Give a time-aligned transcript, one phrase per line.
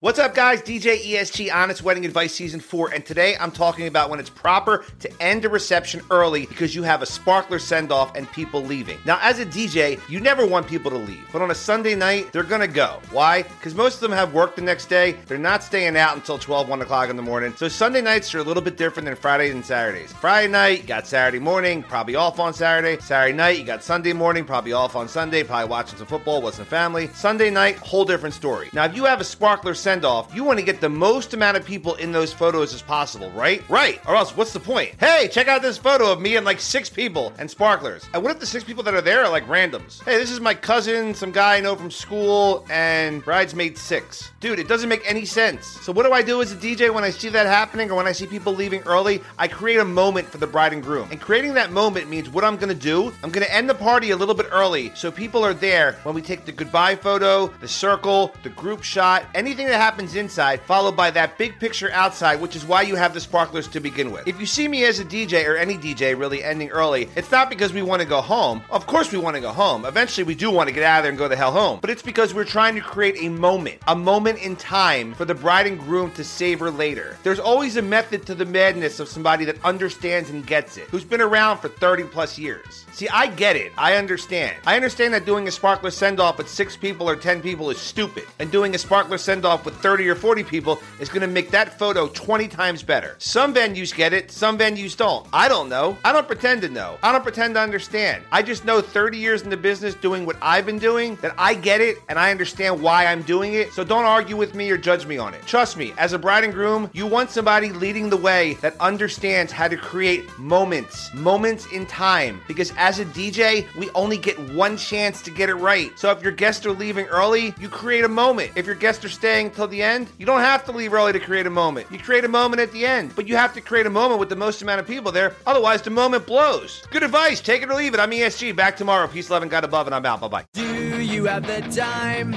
[0.00, 0.62] What's up, guys?
[0.62, 4.84] DJ ESG Honest Wedding Advice Season 4, and today I'm talking about when it's proper
[5.00, 8.96] to end a reception early because you have a sparkler send off and people leaving.
[9.04, 12.30] Now, as a DJ, you never want people to leave, but on a Sunday night,
[12.30, 13.00] they're gonna go.
[13.10, 13.42] Why?
[13.42, 16.68] Because most of them have work the next day, they're not staying out until 12,
[16.68, 17.52] 1 o'clock in the morning.
[17.56, 20.12] So Sunday nights are a little bit different than Fridays and Saturdays.
[20.12, 23.02] Friday night, you got Saturday morning, probably off on Saturday.
[23.02, 26.54] Saturday night, you got Sunday morning, probably off on Sunday, probably watching some football with
[26.54, 27.08] some family.
[27.14, 28.70] Sunday night, whole different story.
[28.72, 31.32] Now, if you have a sparkler send send off, you want to get the most
[31.32, 33.66] amount of people in those photos as possible, right?
[33.70, 34.02] Right.
[34.06, 34.94] Or else, what's the point?
[35.00, 38.04] Hey, check out this photo of me and like six people and sparklers.
[38.12, 40.04] And what if the six people that are there are like randoms?
[40.04, 44.30] Hey, this is my cousin, some guy I know from school, and bridesmaid six.
[44.40, 45.66] Dude, it doesn't make any sense.
[45.66, 48.06] So, what do I do as a DJ when I see that happening or when
[48.06, 49.22] I see people leaving early?
[49.38, 51.08] I create a moment for the bride and groom.
[51.10, 54.16] And creating that moment means what I'm gonna do, I'm gonna end the party a
[54.16, 58.34] little bit early so people are there when we take the goodbye photo, the circle,
[58.42, 62.66] the group shot, anything that happens inside, followed by that big picture outside, which is
[62.66, 64.26] why you have the sparklers to begin with.
[64.28, 67.48] If you see me as a DJ or any DJ really ending early, it's not
[67.48, 68.62] because we want to go home.
[68.70, 69.84] Of course, we want to go home.
[69.84, 71.78] Eventually, we do want to get out of there and go the hell home.
[71.80, 75.34] But it's because we're trying to create a moment, a moment in time for the
[75.34, 77.16] bride and groom to savor later.
[77.22, 81.04] There's always a method to the madness of somebody that understands and gets it, who's
[81.04, 82.84] been around for 30 plus years.
[82.92, 83.72] See, I get it.
[83.78, 84.56] I understand.
[84.66, 87.78] I understand that doing a sparkler send off with six people or 10 people is
[87.78, 91.26] stupid, and doing a sparkler send off with 30 or 40 people is going to
[91.26, 93.16] make that photo 20 times better.
[93.18, 95.26] Some venues get it, some venues don't.
[95.30, 95.98] I don't know.
[96.04, 96.96] I don't pretend to know.
[97.02, 98.24] I don't pretend to understand.
[98.32, 101.52] I just know 30 years in the business doing what I've been doing that I
[101.52, 103.74] get it and I understand why I'm doing it.
[103.74, 105.44] So don't argue with me or judge me on it.
[105.44, 109.52] Trust me, as a bride and groom, you want somebody leading the way that understands
[109.52, 112.40] how to create moments, moments in time.
[112.48, 115.90] Because as a DJ, we only get one chance to get it right.
[115.98, 118.52] So if your guests are leaving early, you create a moment.
[118.56, 121.18] If your guests are staying till the end, you don't have to leave early to
[121.18, 121.88] create a moment.
[121.90, 124.28] You create a moment at the end, but you have to create a moment with
[124.28, 125.34] the most amount of people there.
[125.46, 126.86] Otherwise, the moment blows.
[126.92, 127.40] Good advice.
[127.40, 127.98] Take it or leave it.
[127.98, 128.54] I'm ESG.
[128.54, 129.08] Back tomorrow.
[129.08, 130.20] Peace, love, and God above, and I'm out.
[130.20, 130.44] Bye bye.
[130.52, 132.32] Do you have the time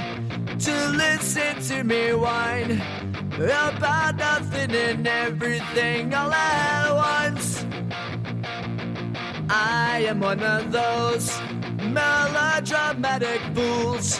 [0.58, 2.82] to listen to me whine
[3.36, 7.64] about nothing and everything all at once?
[9.48, 11.40] I am one of those
[11.84, 14.20] melodramatic fools,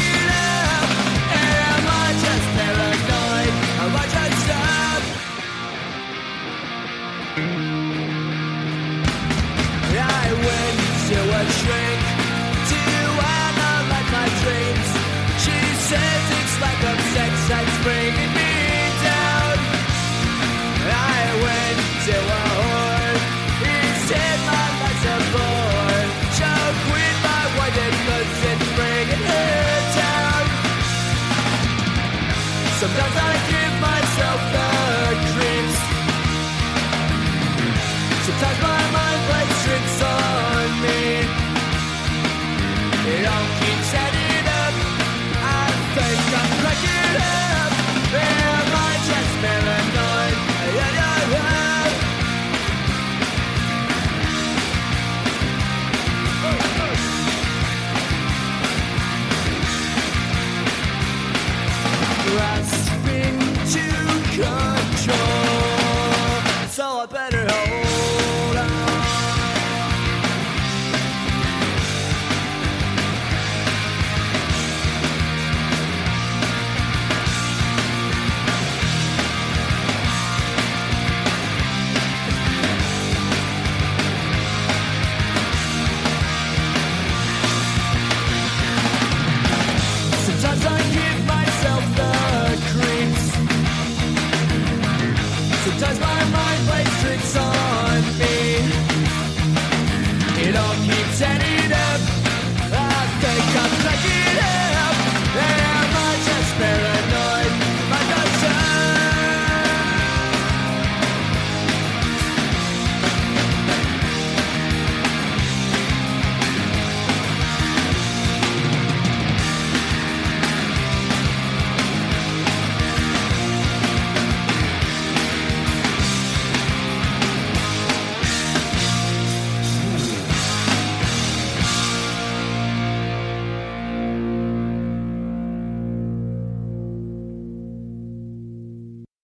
[11.63, 12.00] to
[43.19, 43.60] my